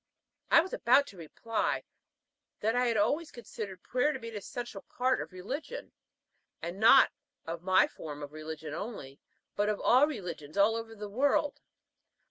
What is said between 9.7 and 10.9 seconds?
all religions all